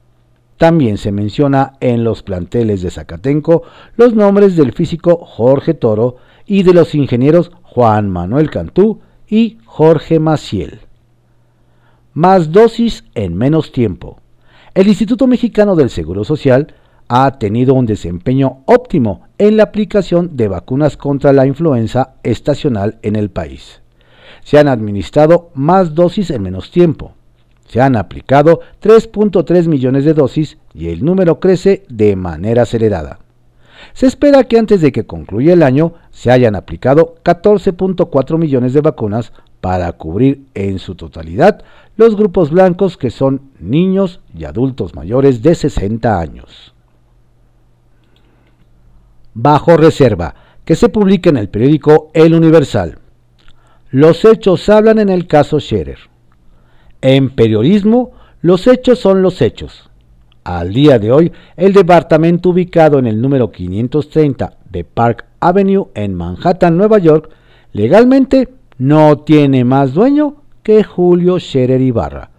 También 0.60 0.98
se 0.98 1.10
menciona 1.10 1.72
en 1.80 2.04
los 2.04 2.22
planteles 2.22 2.82
de 2.82 2.90
Zacatenco 2.90 3.62
los 3.96 4.14
nombres 4.14 4.56
del 4.56 4.72
físico 4.72 5.16
Jorge 5.16 5.72
Toro 5.72 6.16
y 6.44 6.64
de 6.64 6.74
los 6.74 6.94
ingenieros 6.94 7.50
Juan 7.62 8.10
Manuel 8.10 8.50
Cantú 8.50 9.00
y 9.26 9.56
Jorge 9.64 10.18
Maciel. 10.18 10.80
Más 12.12 12.52
dosis 12.52 13.04
en 13.14 13.38
menos 13.38 13.72
tiempo. 13.72 14.20
El 14.74 14.88
Instituto 14.88 15.26
Mexicano 15.26 15.76
del 15.76 15.88
Seguro 15.88 16.24
Social 16.24 16.74
ha 17.08 17.38
tenido 17.38 17.72
un 17.72 17.86
desempeño 17.86 18.58
óptimo 18.66 19.28
en 19.38 19.56
la 19.56 19.62
aplicación 19.62 20.36
de 20.36 20.48
vacunas 20.48 20.98
contra 20.98 21.32
la 21.32 21.46
influenza 21.46 22.16
estacional 22.22 22.98
en 23.00 23.16
el 23.16 23.30
país. 23.30 23.80
Se 24.44 24.58
han 24.58 24.68
administrado 24.68 25.52
más 25.54 25.94
dosis 25.94 26.28
en 26.28 26.42
menos 26.42 26.70
tiempo. 26.70 27.14
Se 27.70 27.80
han 27.80 27.94
aplicado 27.94 28.62
3.3 28.82 29.68
millones 29.68 30.04
de 30.04 30.12
dosis 30.12 30.58
y 30.74 30.88
el 30.88 31.04
número 31.04 31.38
crece 31.38 31.84
de 31.88 32.16
manera 32.16 32.62
acelerada. 32.62 33.20
Se 33.92 34.08
espera 34.08 34.42
que 34.42 34.58
antes 34.58 34.80
de 34.80 34.90
que 34.90 35.06
concluya 35.06 35.52
el 35.52 35.62
año 35.62 35.94
se 36.10 36.32
hayan 36.32 36.56
aplicado 36.56 37.14
14.4 37.24 38.38
millones 38.38 38.72
de 38.72 38.80
vacunas 38.80 39.32
para 39.60 39.92
cubrir 39.92 40.46
en 40.54 40.80
su 40.80 40.96
totalidad 40.96 41.62
los 41.96 42.16
grupos 42.16 42.50
blancos 42.50 42.96
que 42.96 43.10
son 43.10 43.52
niños 43.60 44.20
y 44.36 44.46
adultos 44.46 44.96
mayores 44.96 45.40
de 45.40 45.54
60 45.54 46.18
años. 46.18 46.74
Bajo 49.32 49.76
reserva, 49.76 50.34
que 50.64 50.74
se 50.74 50.88
publica 50.88 51.30
en 51.30 51.36
el 51.36 51.48
periódico 51.48 52.10
El 52.14 52.34
Universal. 52.34 52.98
Los 53.90 54.24
hechos 54.24 54.68
hablan 54.68 54.98
en 54.98 55.08
el 55.08 55.28
caso 55.28 55.60
Scherer. 55.60 56.09
En 57.02 57.30
periodismo, 57.30 58.12
los 58.42 58.66
hechos 58.66 58.98
son 58.98 59.22
los 59.22 59.40
hechos. 59.40 59.90
Al 60.44 60.72
día 60.72 60.98
de 60.98 61.12
hoy, 61.12 61.32
el 61.56 61.72
departamento 61.72 62.50
ubicado 62.50 62.98
en 62.98 63.06
el 63.06 63.20
número 63.20 63.50
530 63.50 64.58
de 64.70 64.84
Park 64.84 65.24
Avenue 65.40 65.88
en 65.94 66.14
Manhattan, 66.14 66.76
Nueva 66.76 66.98
York, 66.98 67.30
legalmente 67.72 68.48
no 68.78 69.18
tiene 69.18 69.64
más 69.64 69.94
dueño 69.94 70.42
que 70.62 70.84
Julio 70.84 71.38
Scherer 71.38 71.80
Ibarra, 71.80 72.30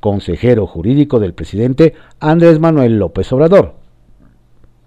consejero 0.00 0.66
jurídico 0.66 1.18
del 1.18 1.34
presidente 1.34 1.94
Andrés 2.18 2.58
Manuel 2.58 2.98
López 2.98 3.32
Obrador. 3.32 3.74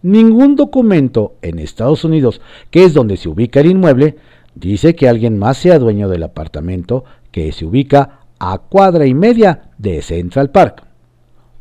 Ningún 0.04 0.56
documento 0.56 1.36
en 1.42 1.60
Estados 1.60 2.04
Unidos, 2.04 2.42
que 2.70 2.84
es 2.84 2.94
donde 2.94 3.18
se 3.18 3.30
ubica 3.30 3.62
el 3.62 3.72
inmueble, 3.72 4.18
dice 4.54 4.96
que 4.96 5.08
alguien 5.08 5.40
más 5.40 5.58
sea 5.58 5.80
dueño 5.80 6.10
del 6.10 6.24
apartamento 6.24 7.04
que 7.32 7.52
se 7.52 7.66
ubica 7.66 8.23
a 8.46 8.58
cuadra 8.58 9.06
y 9.06 9.14
media 9.14 9.70
de 9.78 10.02
Central 10.02 10.52
Park. 10.52 10.84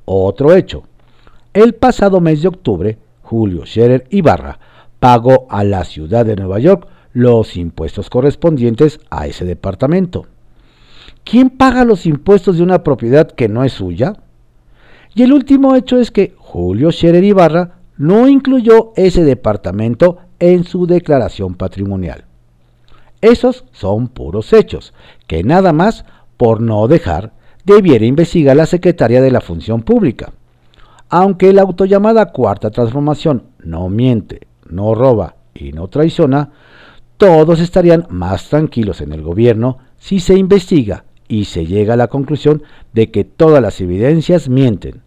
Otro 0.05 0.53
hecho. 0.53 0.83
El 1.53 1.75
pasado 1.75 2.21
mes 2.21 2.43
de 2.43 2.49
octubre, 2.49 2.99
Julio 3.23 3.65
Scherer 3.65 4.07
Ibarra 4.11 4.59
pagó 4.99 5.47
a 5.49 5.63
la 5.63 5.85
ciudad 5.85 6.27
de 6.27 6.35
Nueva 6.35 6.59
York 6.59 6.89
los 7.13 7.57
impuestos 7.57 8.11
correspondientes 8.11 8.99
a 9.11 9.29
ese 9.29 9.45
departamento. 9.45 10.27
¿Quién 11.23 11.51
paga 11.51 11.85
los 11.85 12.05
impuestos 12.05 12.57
de 12.57 12.65
una 12.65 12.83
propiedad 12.83 13.31
que 13.31 13.49
no 13.49 13.63
es 13.63 13.75
suya? 13.75 14.15
Y 15.15 15.23
el 15.23 15.33
último 15.33 15.77
hecho 15.77 16.01
es 16.01 16.11
que 16.11 16.35
Julio 16.37 16.91
Scherer 16.91 17.23
Ibarra 17.23 17.75
no 17.97 18.27
incluyó 18.27 18.93
ese 18.97 19.23
departamento 19.23 20.19
en 20.41 20.65
su 20.65 20.89
declaración 20.89 21.55
patrimonial. 21.55 22.25
Esos 23.21 23.67
son 23.71 24.09
puros 24.09 24.53
hechos, 24.53 24.95
que 25.29 25.45
nada 25.45 25.73
más, 25.73 26.05
por 26.43 26.61
no 26.61 26.89
dejar, 26.89 27.31
debiera 27.65 28.05
investigar 28.05 28.57
la 28.57 28.67
Secretaría 28.67 29.23
de 29.23 29.31
la 29.31 29.41
Función 29.41 29.83
Pública. 29.83 30.33
Aunque 31.09 31.53
la 31.53 31.63
autollamada 31.63 32.33
Cuarta 32.33 32.73
Transformación 32.73 33.45
no 33.63 33.89
miente, 33.89 34.49
no 34.69 34.93
roba 34.97 35.37
y 35.55 35.71
no 35.71 35.87
traiciona, 35.87 36.51
todos 37.17 37.61
estarían 37.61 38.09
más 38.11 38.49
tranquilos 38.49 39.01
en 39.03 39.13
el 39.13 39.23
gobierno 39.23 39.79
si 39.99 40.19
se 40.19 40.35
investiga 40.35 41.05
y 41.29 41.45
se 41.45 41.65
llega 41.65 41.95
a 41.95 41.97
la 41.97 42.09
conclusión 42.09 42.65
de 42.93 43.13
que 43.13 43.23
todas 43.23 43.63
las 43.63 43.81
evidencias 43.81 44.49
mienten. 44.49 45.03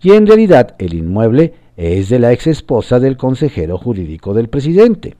Y 0.00 0.12
en 0.12 0.24
realidad 0.24 0.76
el 0.78 0.94
inmueble 0.94 1.54
es 1.76 2.10
de 2.10 2.20
la 2.20 2.32
ex 2.32 2.46
esposa 2.46 3.00
del 3.00 3.16
consejero 3.16 3.76
jurídico 3.76 4.34
del 4.34 4.48
presidente. 4.48 5.16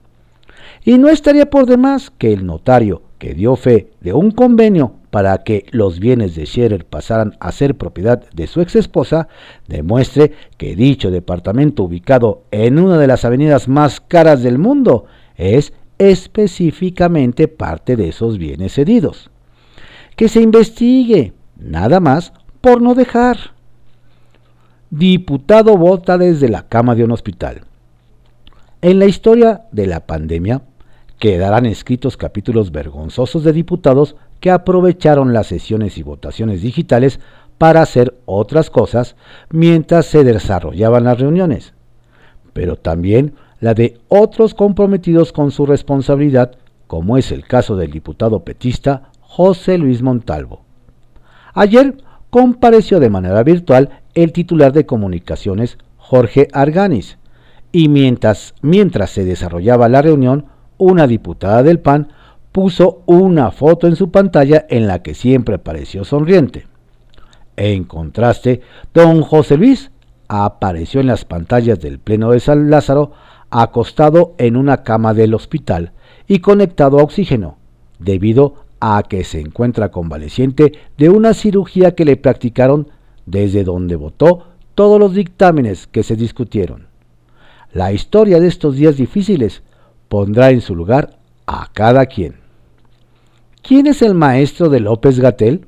Y 0.85 0.97
no 0.97 1.09
estaría 1.09 1.49
por 1.49 1.65
demás 1.65 2.09
que 2.17 2.31
el 2.31 2.45
notario 2.45 3.01
que 3.19 3.33
dio 3.33 3.57
fe 3.57 3.89
de 3.99 4.13
un 4.13 4.31
convenio 4.31 4.93
para 5.09 5.37
que 5.39 5.65
los 5.71 5.99
bienes 5.99 6.35
de 6.35 6.45
Scherer 6.45 6.85
pasaran 6.85 7.35
a 7.39 7.51
ser 7.51 7.75
propiedad 7.75 8.29
de 8.31 8.47
su 8.47 8.61
ex 8.61 8.75
esposa, 8.75 9.27
demuestre 9.67 10.33
que 10.57 10.75
dicho 10.75 11.11
departamento 11.11 11.83
ubicado 11.83 12.43
en 12.51 12.79
una 12.79 12.97
de 12.97 13.07
las 13.07 13.25
avenidas 13.25 13.67
más 13.67 14.01
caras 14.01 14.43
del 14.43 14.57
mundo 14.57 15.05
es 15.35 15.73
específicamente 15.97 17.47
parte 17.47 17.95
de 17.95 18.09
esos 18.09 18.37
bienes 18.37 18.73
cedidos. 18.73 19.29
Que 20.15 20.29
se 20.29 20.41
investigue, 20.41 21.33
nada 21.57 21.99
más, 21.99 22.33
por 22.61 22.81
no 22.81 22.95
dejar. 22.95 23.37
Diputado 24.89 25.77
vota 25.77 26.17
desde 26.17 26.49
la 26.49 26.67
cama 26.67 26.95
de 26.95 27.03
un 27.03 27.11
hospital. 27.11 27.61
En 28.81 28.99
la 28.99 29.05
historia 29.05 29.63
de 29.71 29.87
la 29.87 30.05
pandemia 30.05 30.61
quedarán 31.19 31.65
escritos 31.65 32.15
capítulos 32.15 32.71
vergonzosos 32.71 33.43
de 33.43 33.53
diputados 33.53 34.15
que 34.39 34.51
aprovecharon 34.51 35.33
las 35.33 35.47
sesiones 35.47 35.97
y 35.97 36.03
votaciones 36.03 36.61
digitales 36.61 37.19
para 37.57 37.81
hacer 37.81 38.15
otras 38.25 38.69
cosas 38.69 39.15
mientras 39.49 40.05
se 40.05 40.23
desarrollaban 40.23 41.05
las 41.05 41.19
reuniones, 41.19 41.73
pero 42.53 42.75
también 42.75 43.33
la 43.59 43.73
de 43.73 43.99
otros 44.07 44.53
comprometidos 44.53 45.31
con 45.31 45.51
su 45.51 45.65
responsabilidad, 45.65 46.51
como 46.85 47.17
es 47.17 47.31
el 47.31 47.45
caso 47.45 47.75
del 47.75 47.91
diputado 47.91 48.43
petista 48.43 49.09
José 49.19 49.77
Luis 49.77 50.01
Montalvo. 50.01 50.61
Ayer 51.53 51.97
compareció 52.29 52.99
de 52.99 53.09
manera 53.09 53.41
virtual 53.43 54.01
el 54.13 54.31
titular 54.31 54.73
de 54.73 54.85
comunicaciones 54.85 55.77
Jorge 55.97 56.47
Arganis, 56.53 57.17
y 57.71 57.89
mientras, 57.89 58.53
mientras 58.61 59.09
se 59.09 59.25
desarrollaba 59.25 59.89
la 59.89 60.01
reunión, 60.01 60.45
una 60.77 61.07
diputada 61.07 61.63
del 61.63 61.79
PAN 61.79 62.09
puso 62.57 63.03
una 63.05 63.51
foto 63.51 63.85
en 63.85 63.95
su 63.95 64.09
pantalla 64.09 64.65
en 64.67 64.87
la 64.87 65.03
que 65.03 65.13
siempre 65.13 65.59
pareció 65.59 66.03
sonriente. 66.03 66.65
En 67.55 67.83
contraste, 67.83 68.61
don 68.95 69.21
José 69.21 69.57
Luis 69.57 69.91
apareció 70.27 70.99
en 70.99 71.05
las 71.05 71.23
pantallas 71.23 71.79
del 71.79 71.99
Pleno 71.99 72.31
de 72.31 72.39
San 72.39 72.71
Lázaro 72.71 73.11
acostado 73.51 74.33
en 74.39 74.57
una 74.57 74.81
cama 74.81 75.13
del 75.13 75.35
hospital 75.35 75.91
y 76.27 76.39
conectado 76.39 76.97
a 76.97 77.03
oxígeno, 77.03 77.59
debido 77.99 78.55
a 78.79 79.03
que 79.07 79.23
se 79.23 79.39
encuentra 79.39 79.91
convaleciente 79.91 80.71
de 80.97 81.09
una 81.09 81.35
cirugía 81.35 81.93
que 81.93 82.05
le 82.05 82.17
practicaron 82.17 82.87
desde 83.27 83.63
donde 83.65 83.95
votó 83.95 84.47
todos 84.73 84.99
los 84.99 85.13
dictámenes 85.13 85.85
que 85.85 86.01
se 86.01 86.15
discutieron. 86.15 86.87
La 87.71 87.91
historia 87.91 88.39
de 88.39 88.47
estos 88.47 88.77
días 88.77 88.97
difíciles 88.97 89.61
pondrá 90.09 90.49
en 90.49 90.61
su 90.61 90.75
lugar 90.75 91.19
a 91.45 91.69
cada 91.71 92.07
quien. 92.07 92.46
¿Quién 93.67 93.85
es 93.85 94.01
el 94.01 94.13
maestro 94.13 94.69
de 94.69 94.79
López 94.79 95.19
Gatel? 95.19 95.67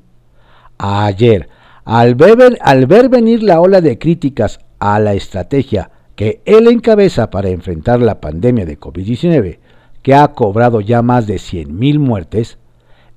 Ayer, 0.78 1.50
al 1.84 2.14
ver, 2.14 2.56
al 2.62 2.86
ver 2.86 3.10
venir 3.10 3.42
la 3.42 3.60
ola 3.60 3.82
de 3.82 3.98
críticas 3.98 4.58
a 4.78 4.98
la 4.98 5.12
estrategia 5.12 5.90
que 6.16 6.40
él 6.46 6.66
encabeza 6.68 7.28
para 7.28 7.50
enfrentar 7.50 8.00
la 8.00 8.18
pandemia 8.18 8.64
de 8.64 8.80
COVID-19, 8.80 9.58
que 10.00 10.14
ha 10.14 10.28
cobrado 10.28 10.80
ya 10.80 11.02
más 11.02 11.26
de 11.26 11.34
100.000 11.34 11.98
muertes, 11.98 12.56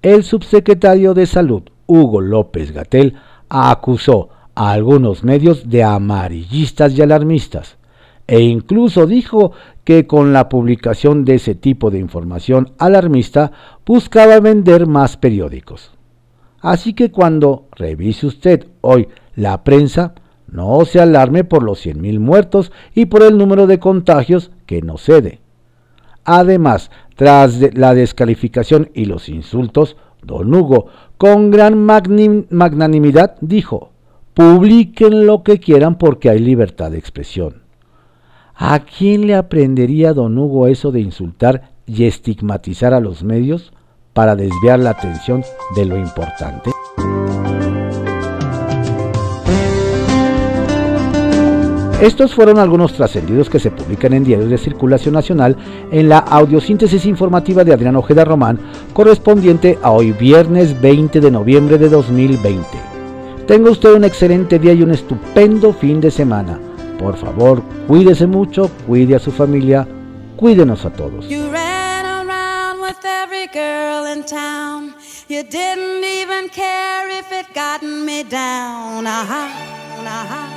el 0.02 0.26
subsecretario 0.26 1.14
de 1.14 1.28
Salud, 1.28 1.64
Hugo 1.86 2.20
López 2.20 2.74
Gatel, 2.74 3.16
acusó 3.48 4.32
a 4.54 4.72
algunos 4.72 5.24
medios 5.24 5.70
de 5.70 5.84
amarillistas 5.84 6.92
y 6.98 7.02
alarmistas, 7.02 7.78
e 8.28 8.42
incluso 8.42 9.06
dijo 9.06 9.52
que 9.84 10.08
con 10.08 10.34
la 10.34 10.50
publicación 10.50 11.26
de 11.26 11.36
ese 11.36 11.56
tipo 11.56 11.92
de 11.92 12.00
información 12.00 12.72
alarmista 12.78 13.52
buscaba 13.86 14.40
vender 14.40 14.88
más 14.88 15.18
periódicos. 15.18 15.92
Así 16.62 16.94
que 16.94 17.12
cuando 17.12 17.68
revise 17.72 18.26
usted 18.26 18.68
hoy 18.82 19.10
la 19.36 19.64
prensa, 19.64 20.14
no 20.48 20.86
se 20.86 21.02
alarme 21.02 21.44
por 21.44 21.64
los 21.64 21.86
100.000 21.86 22.20
muertos 22.20 22.72
y 22.96 23.08
por 23.08 23.24
el 23.24 23.38
número 23.38 23.68
de 23.68 23.80
contagios 23.80 24.52
que 24.66 24.82
no 24.82 24.98
cede. 24.98 25.42
Además, 26.24 26.90
tras 27.16 27.60
la 27.76 27.94
descalificación 27.94 28.90
y 28.94 29.06
los 29.06 29.28
insultos, 29.28 29.98
don 30.22 30.54
Hugo, 30.54 30.88
con 31.18 31.52
gran 31.52 31.84
magnanimidad, 31.84 33.36
dijo, 33.42 33.90
publiquen 34.34 35.26
lo 35.26 35.44
que 35.44 35.60
quieran 35.60 35.98
porque 35.98 36.30
hay 36.30 36.40
libertad 36.40 36.92
de 36.92 36.98
expresión. 36.98 37.63
¿A 38.56 38.80
quién 38.80 39.26
le 39.26 39.36
aprendería 39.36 40.14
don 40.14 40.38
Hugo 40.38 40.68
eso 40.68 40.92
de 40.92 41.02
insultar 41.02 41.72
y 41.88 42.06
estigmatizar 42.06 42.94
a 42.94 43.00
los 43.00 43.24
medios 43.24 43.74
para 44.14 44.36
desviar 44.36 44.80
la 44.80 44.92
atención 44.92 45.44
de 45.76 45.86
lo 45.86 45.98
importante? 45.98 46.70
Estos 52.00 52.36
fueron 52.36 52.60
algunos 52.60 52.94
trascendidos 52.94 53.50
que 53.50 53.60
se 53.60 53.72
publican 53.72 54.14
en 54.14 54.24
diarios 54.24 54.50
de 54.50 54.58
circulación 54.58 55.16
nacional 55.16 55.56
en 55.92 56.10
la 56.10 56.20
audiosíntesis 56.20 57.06
informativa 57.06 57.64
de 57.64 57.74
Adrián 57.74 57.96
Ojeda 57.96 58.24
Román, 58.24 58.60
correspondiente 58.94 59.80
a 59.82 59.90
hoy 59.92 60.12
viernes 60.12 60.80
20 60.80 61.22
de 61.22 61.32
noviembre 61.32 61.78
de 61.80 61.90
2020. 61.90 62.66
Tenga 63.48 63.72
usted 63.72 63.96
un 63.96 64.04
excelente 64.04 64.60
día 64.60 64.74
y 64.74 64.84
un 64.84 64.92
estupendo 64.92 65.74
fin 65.74 66.02
de 66.02 66.12
semana. 66.12 66.60
Por 67.04 67.18
favor, 67.18 67.62
cuídese 67.86 68.26
mucho, 68.28 68.72
cuide 68.88 69.18
a 69.18 69.20
su 69.20 69.30
familia, 69.30 69.86
cuídenos 70.38 70.86
a 70.86 70.90
todos. 70.90 71.28
You 75.30 75.42
didn't 75.44 76.04
even 76.04 76.50
care 76.50 77.10
if 77.20 77.32
it 77.32 77.48
gotten 77.56 78.06
me 78.06 78.24
down. 78.24 79.06
Uh 79.06 79.26
-huh. 79.26 80.53